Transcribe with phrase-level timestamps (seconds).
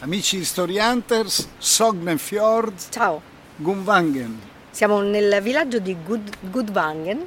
[0.00, 3.20] Amici di Story Hunters, Sognefjord, Ciao,
[3.56, 4.38] Gunvangen.
[4.70, 7.24] siamo nel villaggio di Gud- Gudvangen.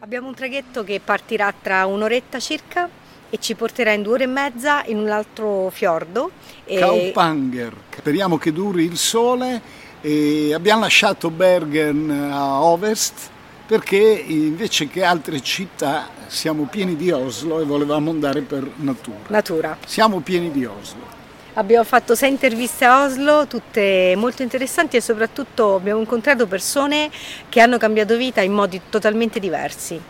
[0.00, 2.88] Abbiamo un traghetto che partirà tra un'oretta circa
[3.30, 6.30] e ci porterà in due ore e mezza in un altro fiordo.
[6.64, 7.74] E Kaupanger.
[7.96, 9.60] Speriamo che duri il sole
[10.02, 13.28] e abbiamo lasciato Bergen a ovest
[13.66, 19.18] perché invece che altre città siamo pieni di Oslo e volevamo andare per natura.
[19.28, 19.78] natura.
[19.86, 21.19] Siamo pieni di Oslo.
[21.60, 27.10] Abbiamo fatto sei interviste a Oslo, tutte molto interessanti e soprattutto abbiamo incontrato persone
[27.50, 30.00] che hanno cambiato vita in modi totalmente diversi.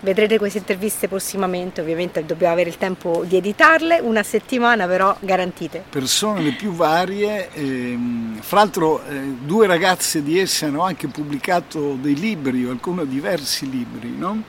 [0.00, 5.84] Vedrete queste interviste prossimamente, ovviamente dobbiamo avere il tempo di editarle, una settimana però garantite.
[5.90, 11.98] Persone le più varie, ehm, fra l'altro eh, due ragazze di esse hanno anche pubblicato
[12.00, 14.42] dei libri, alcuni diversi libri, no?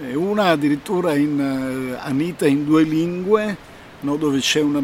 [0.00, 3.56] Eh, una addirittura in eh, Anita in due lingue,
[4.00, 4.16] no?
[4.16, 4.82] dove c'è una,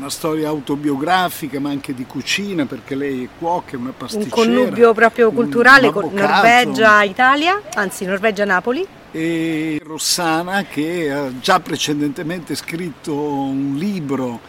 [0.00, 4.30] una storia autobiografica ma anche di cucina perché lei è cuoca, è una Un pasticcera.
[4.34, 6.10] connubio proprio un culturale con.
[6.12, 8.86] Norvegia-Italia, anzi Norvegia-Napoli.
[9.12, 14.40] e Rossana che ha già precedentemente scritto un libro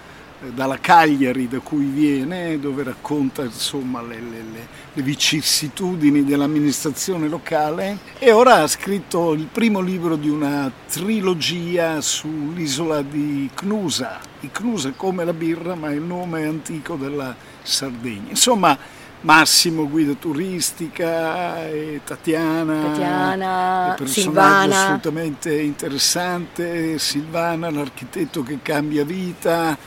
[0.43, 7.27] eh, dalla Cagliari da cui viene dove racconta insomma le, le- le- le vicissitudini dell'amministrazione
[7.27, 14.52] locale e ora ha scritto il primo libro di una trilogia sull'isola di Cnusa i
[14.52, 18.30] Cnusa come la birra ma il nome antico della Sardegna.
[18.30, 18.78] Insomma
[19.23, 29.78] Massimo guida turistica e Tatiana Tatiana, personaggio assolutamente interessante, Silvana, l'architetto che cambia vita,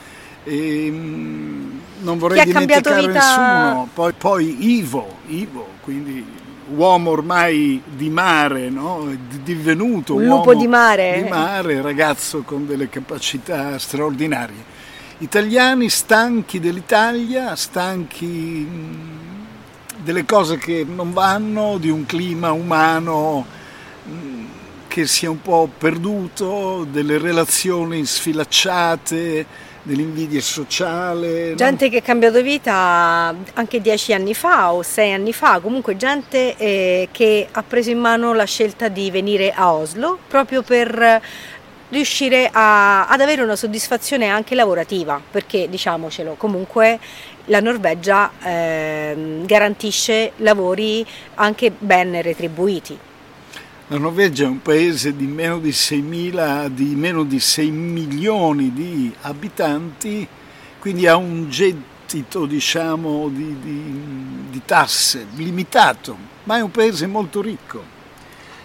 [0.41, 6.25] e, mm, non vorrei dimenticare vita- nessuno, poi, poi Ivo, Ivo, quindi
[6.73, 9.07] uomo ormai di mare, no?
[9.29, 11.21] Di- divenuto Un uomo lupo di mare.
[11.21, 14.73] di mare, ragazzo con delle capacità straordinarie.
[15.19, 18.67] Italiani stanchi dell'Italia, stanchi
[20.03, 23.45] delle cose che non vanno, di un clima umano
[24.87, 29.45] che si è un po' perduto, delle relazioni sfilacciate,
[29.85, 31.49] dell'invidia sociale.
[31.51, 31.55] no?
[31.55, 36.57] Gente che ha cambiato vita anche dieci anni fa o sei anni fa, comunque gente
[36.57, 41.21] eh, che ha preso in mano la scelta di venire a Oslo proprio per
[41.89, 46.99] riuscire a- ad avere una soddisfazione anche lavorativa, perché diciamocelo, comunque
[47.45, 52.97] la Norvegia ehm, garantisce lavori anche ben retribuiti.
[53.89, 59.13] La Norvegia è un paese di meno di 6.000, di meno di 6 milioni di
[59.21, 60.27] abitanti,
[60.79, 67.41] quindi ha un gettito diciamo, di, di- di tasse limitato, ma è un paese molto
[67.41, 67.83] ricco.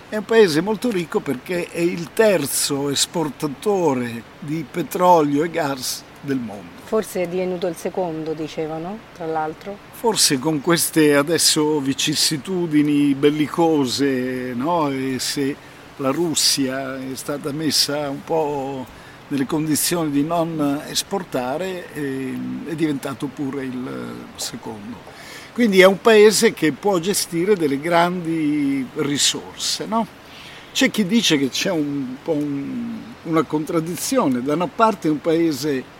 [0.08, 6.38] È un paese molto ricco perché è il terzo esportatore di petrolio e gas del
[6.38, 6.80] mondo.
[6.84, 9.76] Forse è divenuto il secondo, dicevano, tra l'altro.
[9.92, 14.90] Forse con queste adesso vicissitudini bellicose, no?
[15.18, 15.56] se
[15.96, 18.86] la Russia è stata messa un po'
[19.28, 25.08] nelle condizioni di non esportare, eh, è diventato pure il secondo.
[25.52, 29.84] Quindi è un paese che può gestire delle grandi risorse.
[29.86, 30.06] no?
[30.72, 35.20] C'è chi dice che c'è un po' un- una contraddizione, da una parte è un
[35.20, 35.98] paese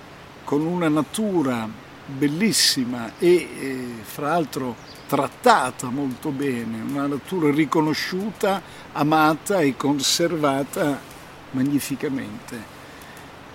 [0.51, 1.69] con una natura
[2.07, 4.75] bellissima e eh, fra l'altro
[5.07, 11.01] trattata molto bene, una natura riconosciuta, amata e conservata
[11.53, 12.80] magnificamente.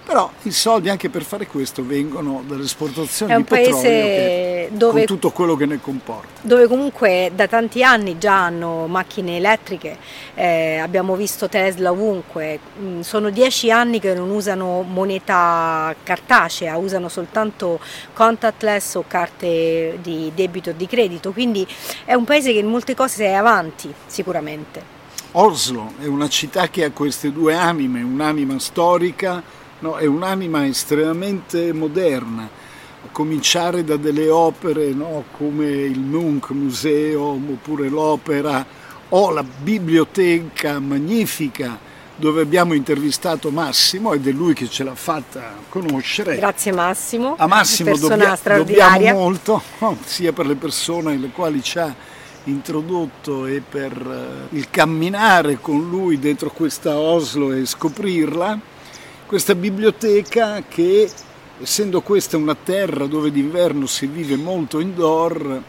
[0.06, 5.32] Però i soldi anche per fare questo vengono dall'esportazione di petrolio che- dove- con tutto
[5.32, 6.42] quello che ne comporta.
[6.42, 9.98] dove comunque da tanti anni già hanno macchine elettriche,
[10.36, 17.10] eh, abbiamo visto Tesla ovunque, Mm, sono dieci anni che non usano moneta cartacea, usano
[17.10, 17.80] soltanto
[18.14, 21.66] contactless o carte di debito e di credito, quindi
[22.04, 24.94] è un paese che in molte cose è avanti sicuramente.
[25.32, 29.42] Oslo è una città che ha queste due anime, un'anima storica
[29.86, 37.52] no, e un'anima estremamente moderna, a cominciare da delle opere no, come il Munch Museum
[37.52, 38.66] oppure l'opera
[39.10, 45.54] o la biblioteca magnifica dove abbiamo intervistato Massimo ed è lui che ce l'ha fatta
[45.70, 46.38] conoscere.
[46.38, 49.62] Grazie Massimo, A Massimo dobbia- dobbiamo molto,
[50.06, 51.94] sia per le persone alle quali ci ha
[52.46, 53.92] introdotto e per
[54.52, 58.74] eh, il camminare con lui dentro questa Oslo e scoprirla.
[59.28, 61.10] Questa biblioteca che,
[61.60, 65.64] essendo questa una terra dove d'inverno si vive molto indoor,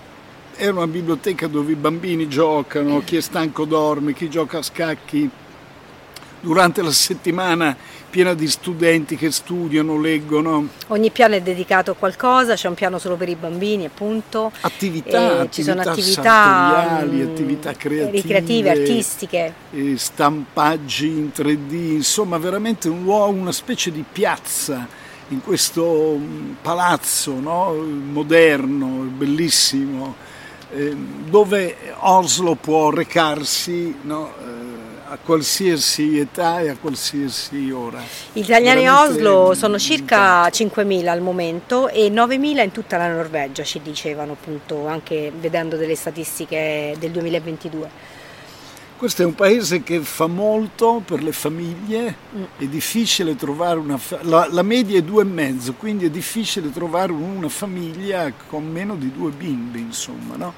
[0.54, 5.30] è una biblioteca dove i bambini giocano, chi è stanco dorme, chi gioca a scacchi
[6.46, 7.76] durante la settimana
[8.08, 10.68] piena di studenti che studiano, leggono.
[10.88, 14.52] Ogni piano è dedicato a qualcosa, c'è un piano solo per i bambini appunto.
[14.60, 19.54] Attività, attività ci sono attività mm, attività creative, ricreative, artistiche.
[19.96, 24.86] Stampaggi in 3D, insomma veramente un luogo, una specie di piazza
[25.30, 27.72] in questo mm, palazzo no?
[27.72, 30.14] moderno, bellissimo,
[30.72, 30.96] eh,
[31.28, 34.74] dove Oslo può recarsi no?
[35.08, 38.02] A qualsiasi età e a qualsiasi ora.
[38.32, 43.62] Gli italiani a Oslo sono circa 5.000 al momento e 9.000 in tutta la Norvegia,
[43.62, 48.14] ci dicevano appunto, anche vedendo delle statistiche del 2022.
[48.96, 52.42] Questo è un paese che fa molto per le famiglie, mm.
[52.56, 56.72] è difficile trovare una fa- la, la, media è due e mezzo, quindi è difficile
[56.72, 60.54] trovare una famiglia con meno di due bimbi, insomma, no?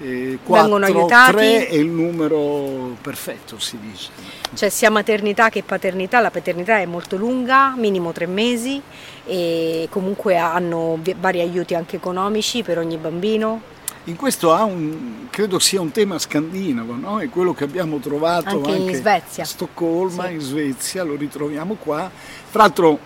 [0.00, 1.32] Eh, 4, aiutati.
[1.32, 4.10] 3 è il numero perfetto, si dice.
[4.54, 8.80] Cioè sia maternità che paternità, la paternità è molto lunga, minimo tre mesi
[9.24, 13.72] e comunque hanno vari aiuti anche economici per ogni bambino.
[14.06, 17.20] In questo un, credo sia un tema scandinavo, no?
[17.20, 19.44] è quello che abbiamo trovato anche, anche in Svezia.
[19.44, 20.32] a Stoccolma, sì.
[20.34, 22.10] in Svezia, lo ritroviamo qua.
[22.50, 22.98] Tra l'altro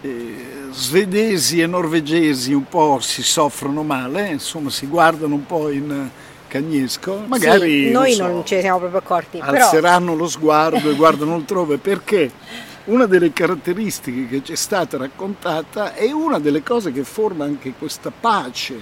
[0.00, 6.08] eh, svedesi e norvegesi un po' si soffrono male, insomma si guardano un po' in
[6.46, 10.22] cagnesco, magari sì, noi non, so, non ce ne siamo proprio accorti, alzeranno però...
[10.22, 12.30] lo sguardo e guardano altrove perché
[12.84, 17.74] una delle caratteristiche che ci è stata raccontata è una delle cose che forma anche
[17.78, 18.74] questa pace,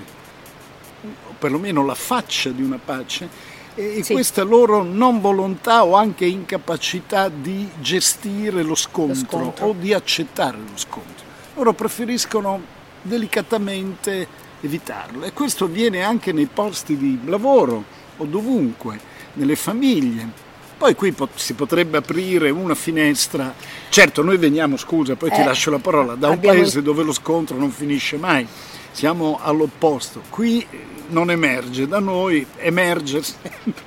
[1.02, 3.28] o perlomeno la faccia di una pace,
[3.76, 4.14] e sì.
[4.14, 9.92] questa loro non volontà o anche incapacità di gestire lo scontro, lo scontro, o di
[9.92, 11.24] accettare lo scontro.
[11.54, 12.60] Loro preferiscono
[13.02, 17.84] delicatamente evitarlo e questo avviene anche nei posti di lavoro
[18.16, 18.98] o dovunque,
[19.34, 20.44] nelle famiglie.
[20.78, 23.54] Poi qui si potrebbe aprire una finestra.
[23.88, 27.12] Certo, noi veniamo, scusa, poi eh, ti lascio la parola, da un paese dove lo
[27.12, 28.46] scontro non finisce mai.
[28.96, 30.22] Siamo all'opposto.
[30.30, 30.66] Qui
[31.08, 33.82] non emerge, da noi emerge sempre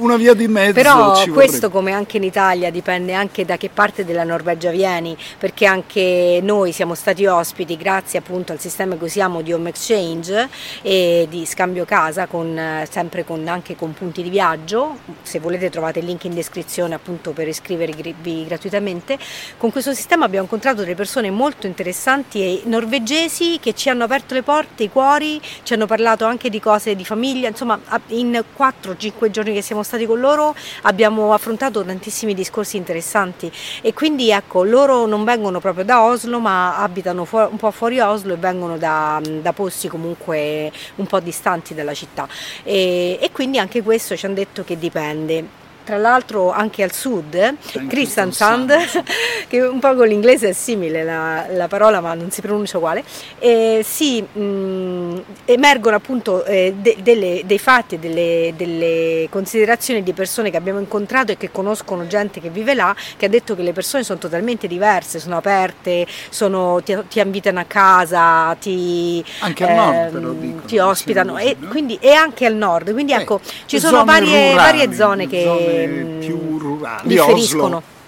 [0.00, 0.72] una via di mezzo.
[0.72, 5.66] Però questo come anche in Italia dipende anche da che parte della Norvegia vieni, perché
[5.66, 10.48] anche noi siamo stati ospiti grazie appunto al sistema che usiamo di home exchange
[10.82, 16.00] e di scambio casa, con, sempre con, anche con punti di viaggio, se volete trovate
[16.00, 19.18] il link in descrizione appunto per iscrivervi gratuitamente.
[19.56, 24.34] Con questo sistema abbiamo incontrato delle persone molto interessanti e norvegesi che ci hanno aperto
[24.34, 29.30] le porte, i cuori, ci hanno parlato anche di cose di famiglia, insomma in 4-5
[29.30, 33.50] giorni che siamo stati stati con loro abbiamo affrontato tantissimi discorsi interessanti.
[33.82, 38.34] E quindi ecco loro non vengono proprio da Oslo ma abitano un po' fuori Oslo
[38.34, 42.28] e vengono da, da, posti comunque un po' distanti dalla città.
[42.62, 45.58] E, e quindi anche questo ci hanno detto che dipende
[45.90, 47.56] tra l'altro anche al sud,
[47.88, 48.72] Kristiansand,
[49.48, 53.02] che un po' con l'inglese è simile la, la parola ma non si pronuncia uguale,
[53.40, 60.12] eh, si mh, emergono appunto eh, de, delle, dei fatti e delle, delle, considerazioni di
[60.12, 63.62] persone che abbiamo incontrato e che conoscono gente che vive là, che ha detto che
[63.62, 69.66] le persone sono totalmente diverse, sono aperte, sono, ti, ti, invitano a casa, ti, anche
[69.66, 71.36] al nord, ehm, però, dicono, ti ospitano.
[71.36, 75.26] e, quindi, e, anche al nord, quindi eh, ecco ci sono varie, rurali, varie zone
[75.26, 75.42] che...
[75.42, 77.18] Zone più rurali.
[77.18, 77.98] Oslo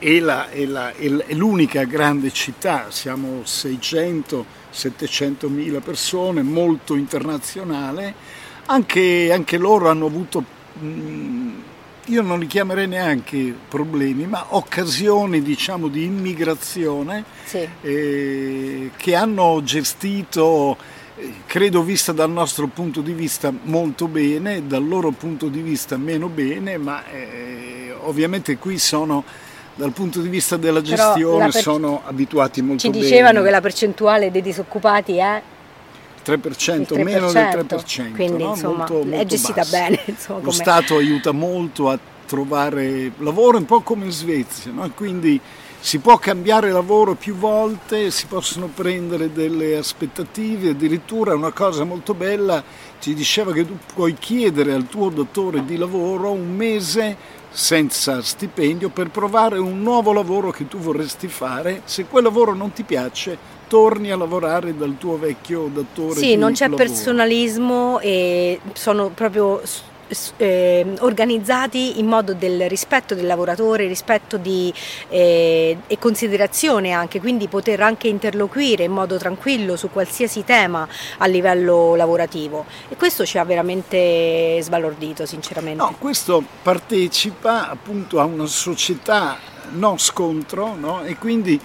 [0.00, 8.14] è, la, è, la, è l'unica grande città, siamo 600-700 mila persone, molto internazionale,
[8.66, 10.42] anche, anche loro hanno avuto,
[10.82, 11.58] mm,
[12.06, 17.68] io non li chiamerei neanche problemi, ma occasioni diciamo, di immigrazione sì.
[17.82, 20.78] eh, che hanno gestito
[21.46, 26.28] credo vista dal nostro punto di vista molto bene, dal loro punto di vista meno
[26.28, 29.24] bene, ma eh, ovviamente qui sono
[29.74, 31.62] dal punto di vista della gestione per...
[31.62, 33.02] sono abituati molto bene.
[33.02, 33.44] Ci dicevano bene.
[33.46, 35.42] che la percentuale dei disoccupati è
[36.24, 38.50] 3%, 3%, meno del 3%, quindi no?
[38.50, 39.76] insomma molto, molto è gestita basso.
[39.76, 40.00] bene.
[40.04, 44.90] Insomma, Lo Stato aiuta molto a trovare lavoro un po' come in Svezia, no?
[44.94, 45.40] quindi
[45.82, 52.12] si può cambiare lavoro più volte, si possono prendere delle aspettative, addirittura una cosa molto
[52.12, 52.62] bella
[53.00, 57.16] ci diceva che tu puoi chiedere al tuo datore di lavoro un mese
[57.48, 62.72] senza stipendio per provare un nuovo lavoro che tu vorresti fare, se quel lavoro non
[62.72, 66.84] ti piace torni a lavorare dal tuo vecchio datore sì, non c'è lavoro.
[66.84, 69.62] personalismo e sono proprio
[70.36, 74.72] eh, organizzati in modo del rispetto del lavoratore, rispetto di,
[75.08, 80.86] eh, e considerazione anche, quindi poter anche interloquire in modo tranquillo su qualsiasi tema
[81.18, 85.82] a livello lavorativo e questo ci ha veramente sbalordito sinceramente.
[85.82, 89.38] No, questo partecipa appunto a una società
[89.72, 91.04] non scontro no?
[91.04, 91.60] e quindi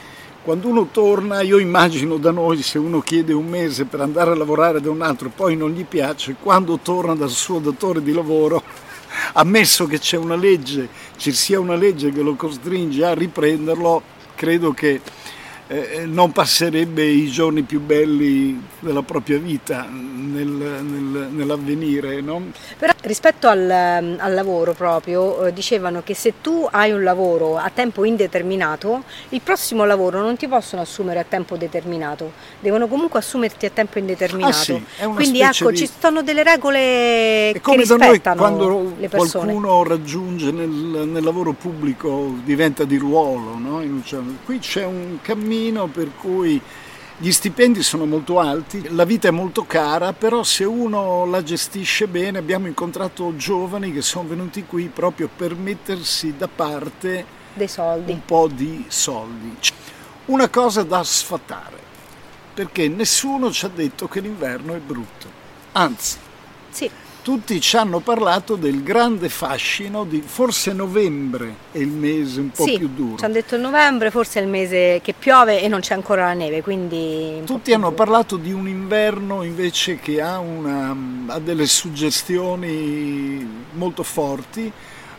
[0.45, 4.35] quando uno torna, io immagino da noi se uno chiede un mese per andare a
[4.35, 8.13] lavorare da un altro e poi non gli piace, quando torna dal suo datore di
[8.13, 8.61] lavoro,
[9.33, 10.87] ammesso che c'è una legge,
[11.17, 14.03] ci sia una legge che lo costringe a riprenderlo,
[14.35, 15.01] credo che
[15.67, 22.21] eh, non passerebbe i giorni più belli della propria vita nel, nel, nell'avvenire.
[22.21, 22.51] No?
[22.77, 27.71] Però rispetto al, al lavoro proprio, eh, dicevano che se tu hai un lavoro a
[27.73, 33.65] tempo indeterminato, il prossimo lavoro non ti possono assumere a tempo determinato, devono comunque assumerti
[33.65, 34.49] a tempo indeterminato.
[34.49, 34.83] Ah, sì,
[35.15, 35.77] Quindi ecco, di...
[35.77, 39.45] ci sono delle regole è come che rispettano quando le persone.
[39.45, 43.83] qualcuno raggiunge nel, nel, lavoro pubblico diventa di ruolo, no?
[44.45, 46.61] qui c'è un cammino cammino per cui
[47.17, 52.07] gli stipendi sono molto alti, la vita è molto cara, però se uno la gestisce
[52.07, 58.11] bene abbiamo incontrato giovani che sono venuti qui proprio per mettersi da parte dei soldi.
[58.11, 59.55] un po' di soldi.
[60.25, 61.79] Una cosa da sfatare,
[62.53, 65.27] perché nessuno ci ha detto che l'inverno è brutto,
[65.71, 66.17] anzi.
[66.69, 72.51] Sì tutti ci hanno parlato del grande fascino di forse novembre è il mese un
[72.51, 73.17] po' sì, più duro.
[73.17, 76.33] Ci hanno detto novembre, forse è il mese che piove e non c'è ancora la
[76.35, 77.41] neve, quindi...
[77.43, 77.95] Tutti hanno duro.
[77.95, 84.71] parlato di un inverno invece che ha, una, ha delle suggestioni molto forti,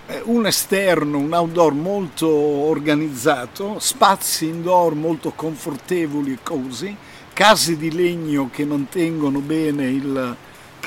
[0.07, 6.97] eh, un esterno, un outdoor molto organizzato, spazi indoor molto confortevoli e così,
[7.33, 10.37] case di legno che mantengono bene il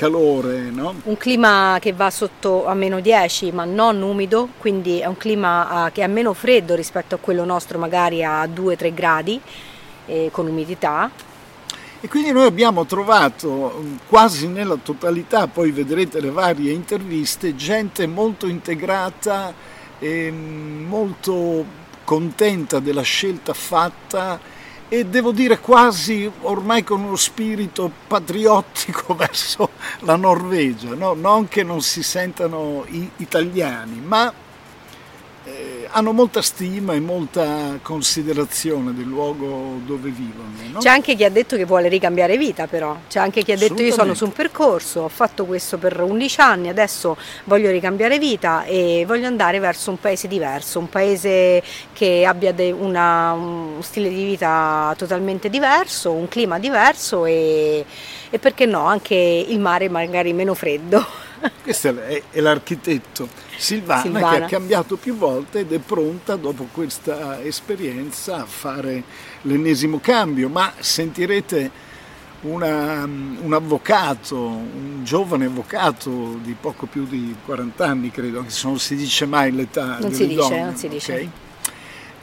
[0.00, 0.94] calore, no?
[1.04, 5.88] Un clima che va sotto a meno 10 ma non umido, quindi è un clima
[5.88, 9.38] uh, che è meno freddo rispetto a quello nostro magari a 2-3 gradi
[10.06, 11.10] eh, con umidità.
[12.00, 18.06] E quindi noi abbiamo trovato mm, quasi nella totalità, poi vedrete le varie interviste, gente
[18.06, 19.52] molto integrata
[19.98, 21.62] e mm, molto
[22.04, 24.40] contenta della scelta fatta
[24.92, 29.70] e devo dire quasi ormai con uno spirito patriottico verso
[30.00, 31.14] la Norvegia, no?
[31.14, 32.84] non che non si sentano
[33.18, 34.32] italiani, ma
[35.90, 40.48] hanno molta stima e molta considerazione del luogo dove vivono.
[40.72, 40.78] No?
[40.78, 43.82] C'è anche chi ha detto che vuole ricambiare vita però, c'è anche chi ha detto
[43.82, 48.64] io sono su un percorso, ho fatto questo per 11 anni, adesso voglio ricambiare vita
[48.64, 54.24] e voglio andare verso un paese diverso, un paese che abbia una, un stile di
[54.24, 57.84] vita totalmente diverso, un clima diverso e,
[58.30, 61.28] e perché no, anche il mare magari meno freddo.
[61.62, 66.68] Questo è, è l'architetto Silvana, Silvana, che ha cambiato più volte ed è pronta dopo
[66.72, 69.02] questa esperienza a fare
[69.42, 71.88] l'ennesimo cambio, ma sentirete
[72.42, 78.78] una, un avvocato, un giovane avvocato di poco più di 40 anni credo, che non
[78.78, 81.12] si dice mai l'età non si dice, donne, non si dice.
[81.12, 81.30] Okay?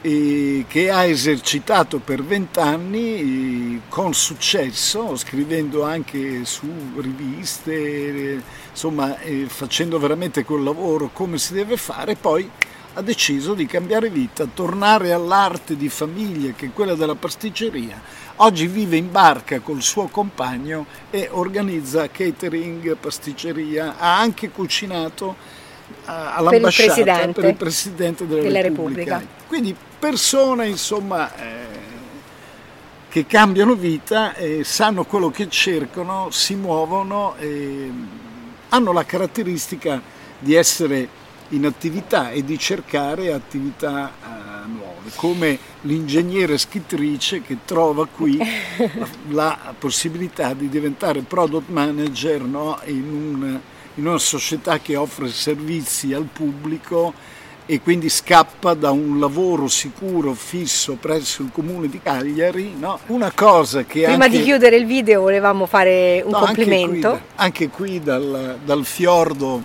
[0.00, 8.40] Che ha esercitato per vent'anni con successo, scrivendo anche su riviste,
[8.70, 12.48] insomma facendo veramente quel lavoro come si deve fare, poi
[12.94, 18.00] ha deciso di cambiare vita, tornare all'arte di famiglia che è quella della pasticceria.
[18.36, 25.34] Oggi vive in barca col suo compagno e organizza catering, pasticceria, ha anche cucinato
[26.04, 29.18] all'ambasciata per il presidente, per il presidente della, della Repubblica.
[29.18, 29.37] Repubblica.
[29.48, 31.66] Quindi persone insomma eh,
[33.08, 37.90] che cambiano vita, eh, sanno quello che cercano, si muovono e
[38.68, 40.02] hanno la caratteristica
[40.38, 41.08] di essere
[41.48, 49.06] in attività e di cercare attività uh, nuove, come l'ingegnere scrittrice che trova qui la,
[49.64, 53.60] la, possibilità di diventare product manager no, in, un,
[53.94, 57.14] in una società che offre servizi al pubblico
[57.70, 62.72] e quindi scappa da un lavoro sicuro, fisso presso il comune di Cagliari.
[62.78, 62.98] No?
[63.08, 64.38] Una cosa che Prima anche...
[64.38, 67.08] di chiudere il video volevamo fare un no, complimento.
[67.08, 69.62] Anche qui, anche qui dal, dal fiordo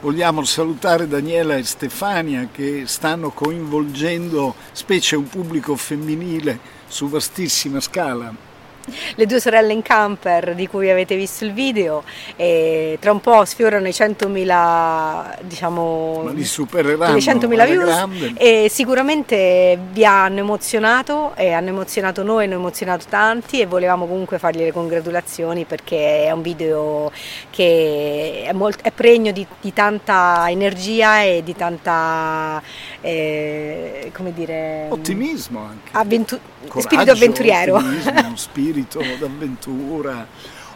[0.00, 8.52] vogliamo salutare Daniela e Stefania che stanno coinvolgendo specie un pubblico femminile su vastissima scala
[9.16, 12.02] le due sorelle in camper di cui avete visto il video
[12.36, 18.32] e tra un po' sfiorano i 100.000 diciamo Ma li supereranno 100.000 views grande.
[18.36, 24.38] e sicuramente vi hanno emozionato e hanno emozionato noi, hanno emozionato tanti e volevamo comunque
[24.38, 27.10] fargli le congratulazioni perché è un video
[27.50, 32.62] che è, molto, è pregno di, di, tanta energia e di tanta
[33.04, 37.82] eh, come dire ottimismo anche avventu- Coraggio, spirito avventuriero
[38.34, 40.26] spirito d'avventura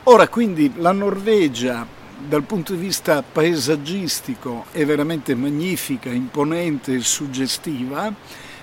[0.04, 1.86] ora quindi la Norvegia
[2.18, 8.12] dal punto di vista paesaggistico è veramente magnifica, imponente e suggestiva,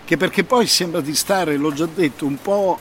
[0.03, 2.77] che perché poi sembra di stare, l'ho già detto, un po'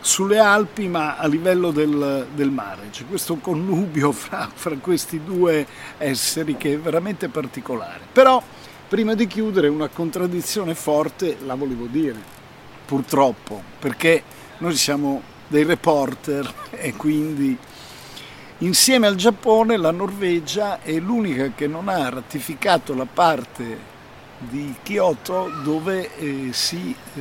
[0.00, 2.88] sulle Alpi ma a livello del, del mare.
[2.90, 5.64] C'è questo connubio fra, fra questi due
[5.98, 8.00] esseri che è veramente particolare.
[8.12, 8.42] Però
[8.92, 12.18] prima di chiudere una contraddizione forte la volevo dire,
[12.84, 14.22] purtroppo, perché
[14.58, 17.56] noi siamo dei reporter e quindi
[18.58, 23.78] insieme al Giappone la Norvegia è l'unica che non ha ratificato la parte
[24.40, 27.20] di Kyoto dove eh, si eh,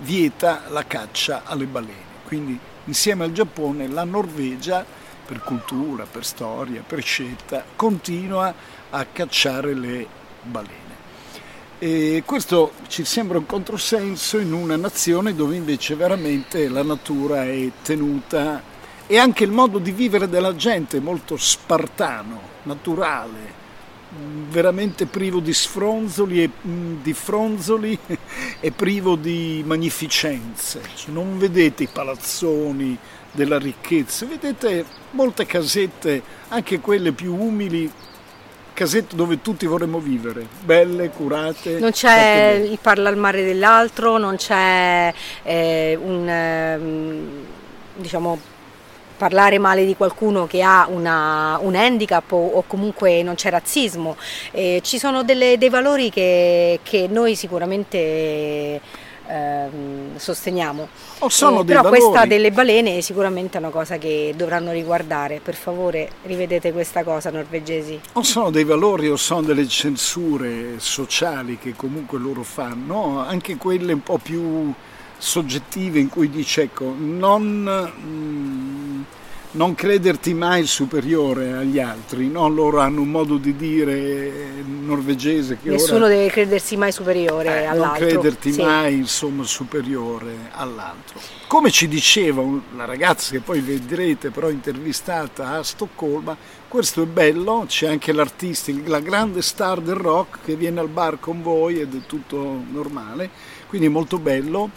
[0.00, 2.16] vieta la caccia alle balene.
[2.26, 4.84] Quindi insieme al Giappone la Norvegia
[5.24, 8.52] per cultura, per storia, per scelta continua
[8.90, 10.96] a cacciare le balene.
[11.78, 17.70] E questo ci sembra un controsenso in una nazione dove invece veramente la natura è
[17.82, 18.60] tenuta
[19.06, 23.56] e anche il modo di vivere della gente è molto spartano, naturale,
[24.50, 27.98] veramente privo di sfronzoli e di fronzoli
[28.60, 30.80] e privo di magnificenze.
[31.06, 32.98] Non vedete i palazzoni
[33.30, 37.90] della ricchezza, vedete molte casette, anche quelle più umili,
[38.78, 41.80] casette dove tutti vorremmo vivere, belle, curate.
[41.80, 46.78] Non c'è il parla al mare dell'altro, non c'è eh, un eh,
[47.96, 48.38] diciamo
[49.16, 54.16] parlare male di qualcuno che ha una, un handicap o, o, comunque non c'è razzismo.
[54.52, 58.80] Eh, ci sono delle, dei valori che, che noi sicuramente
[59.28, 60.88] ehm, sosteniamo.
[61.18, 62.00] Oh, eh, però valori.
[62.00, 65.40] questa delle balene è sicuramente una cosa che dovranno riguardare.
[65.42, 68.00] Per favore rivedete questa cosa norvegesi.
[68.14, 73.92] O sono dei valori o sono delle censure sociali che comunque loro fanno, anche quelle
[73.92, 74.72] un po' più
[75.18, 79.02] soggettive in cui dice ecco non, mm,
[79.52, 82.48] non crederti mai superiore agli altri, no?
[82.48, 84.30] loro hanno un modo di dire
[84.62, 88.04] norvegese che nessuno ora, deve credersi mai superiore eh, all'altro.
[88.04, 88.62] Non crederti sì.
[88.62, 91.20] mai insomma superiore all'altro.
[91.46, 96.36] Come ci diceva una ragazza che poi vedrete però intervistata a Stoccolma,
[96.68, 101.18] questo è bello, c'è anche l'artista, la grande star del rock che viene al bar
[101.18, 102.36] con voi ed è tutto
[102.70, 103.30] normale,
[103.66, 104.70] quindi è molto bello.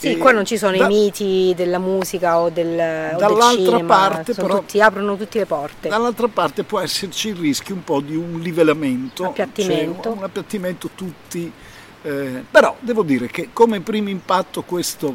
[0.00, 3.84] Sì, qua non ci sono da, i miti della musica o del, o del cinema,
[3.84, 5.90] parte, però, tutti, aprono tutte le porte.
[5.90, 10.90] Dall'altra parte può esserci il rischio un po' di un livellamento, appiattimento, cioè un appiattimento
[10.94, 11.52] tutti,
[12.00, 15.14] eh, però devo dire che come primo impatto questo,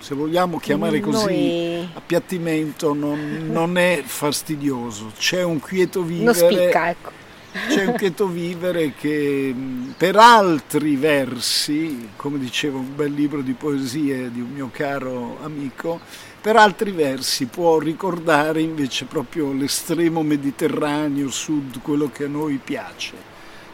[0.00, 1.88] se vogliamo chiamare così, Noi...
[1.94, 6.24] appiattimento non, non, è fastidioso, c'è un quieto vivere.
[6.24, 7.22] Non spicca, ecco
[7.68, 9.54] c'è un quieto vivere che
[9.96, 16.00] per altri versi, come diceva un bel libro di poesie di un mio caro amico,
[16.40, 23.14] per altri versi può ricordare invece proprio l'estremo mediterraneo sud, quello che a noi piace.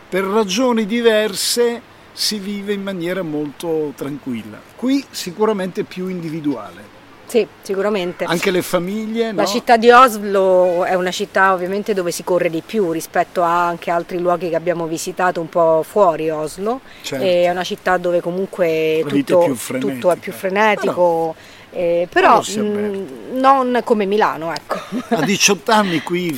[0.08, 1.80] Per ragioni diverse
[2.12, 4.60] si vive in maniera molto tranquilla.
[4.76, 6.99] Qui sicuramente più individuale.
[7.30, 8.24] Sì, sicuramente.
[8.24, 9.26] Anche le famiglie.
[9.32, 9.46] La no?
[9.46, 13.92] città di Oslo è una città ovviamente dove si corre di più rispetto a anche
[13.92, 16.80] altri luoghi che abbiamo visitato un po' fuori Oslo.
[17.02, 17.24] Certo.
[17.24, 21.36] È una città dove comunque tutto, è tutto, è più frenetico.
[21.70, 24.80] Però, eh, però mh, non come Milano, ecco.
[25.10, 26.36] A 18 anni qui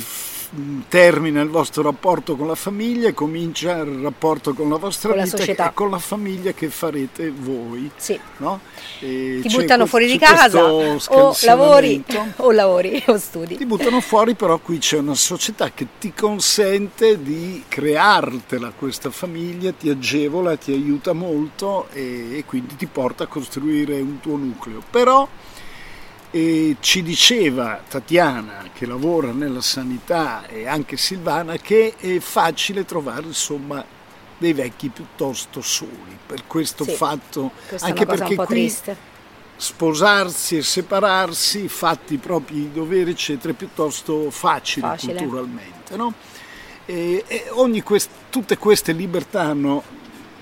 [0.87, 5.17] termina il vostro rapporto con la famiglia e comincia il rapporto con la vostra con
[5.17, 5.69] la vita società.
[5.69, 7.89] e con la famiglia che farete voi.
[7.95, 8.19] Sì.
[8.37, 8.59] No?
[8.99, 12.03] Ti buttano fuori di casa o lavori
[12.37, 13.57] o lavori o studi.
[13.57, 19.71] Ti buttano fuori, però qui c'è una società che ti consente di creartela questa famiglia,
[19.71, 24.81] ti agevola, ti aiuta molto e, e quindi ti porta a costruire un tuo nucleo.
[24.89, 25.27] Però
[26.35, 33.27] e ci diceva Tatiana, che lavora nella sanità, e anche Silvana, che è facile trovare
[33.27, 33.85] insomma
[34.39, 38.97] dei vecchi piuttosto soli per questo sì, fatto, anche perché qui triste.
[39.55, 45.13] sposarsi e separarsi, fatti i propri doveri, eccetera, è piuttosto facile, facile.
[45.13, 45.95] culturalmente.
[45.95, 46.15] No?
[46.87, 49.83] E, e quest, tutte queste libertà hanno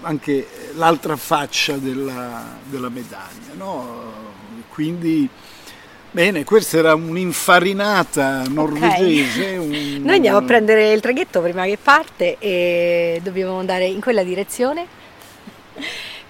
[0.04, 3.56] anche l'altra faccia della, della medaglia.
[3.56, 4.30] No?
[4.70, 5.30] Quindi
[6.14, 9.58] Bene, questa era un'infarinata norvegese.
[9.58, 9.96] Okay.
[9.96, 10.04] Un...
[10.04, 14.86] Noi andiamo a prendere il traghetto prima che parte e dobbiamo andare in quella direzione.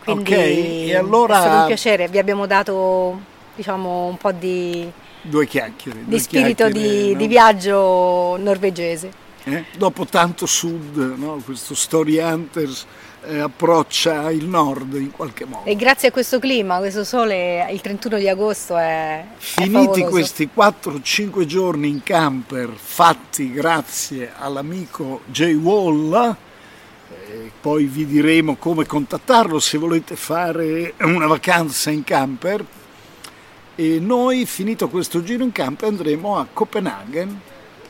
[0.03, 1.37] Quindi ok, e allora...
[1.37, 3.19] È stato un piacere, vi abbiamo dato
[3.55, 4.89] diciamo un po' di...
[5.23, 5.99] Due chiacchiere.
[6.03, 7.17] Di due spirito chiacchiere, di, no?
[7.17, 9.11] di, viaggio norvegese.
[9.45, 9.65] Eh?
[9.75, 11.41] Dopo tanto sud, no?
[11.43, 12.85] questo Story Hunters
[13.23, 15.65] eh, approccia il nord in qualche modo.
[15.65, 19.23] E grazie a questo clima, questo sole, il 31 di agosto è...
[19.38, 26.36] Finiti è questi 4-5 giorni in camper, fatti grazie all'amico Jay Wall,
[27.10, 32.65] eh, poi vi diremo come contattarlo se volete fare una vacanza in camper.
[33.75, 37.39] E noi, finito questo giro in camper, andremo a Copenaghen,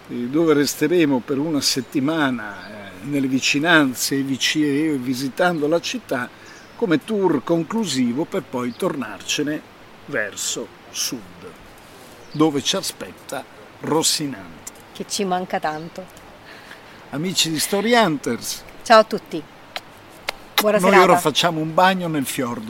[0.10, 6.30] eh, dove resteremo per una settimana nelle vicinanze e visitando la città
[6.76, 9.62] come tour conclusivo per poi tornarcene
[10.06, 11.20] verso sud,
[12.32, 13.44] dove ci aspetta
[13.82, 14.72] Rossinante.
[14.94, 16.06] Che ci manca tanto.
[17.12, 18.64] Amici di Story Hunters.
[18.84, 19.42] Ciao a tutti.
[20.60, 21.12] Buona Noi serata.
[21.12, 22.70] ora facciamo un bagno nel fiordo.